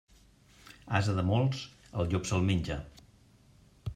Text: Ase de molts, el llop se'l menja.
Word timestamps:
Ase 0.99 1.13
de 1.19 1.25
molts, 1.27 1.61
el 2.03 2.09
llop 2.13 2.27
se'l 2.31 2.45
menja. 2.49 2.81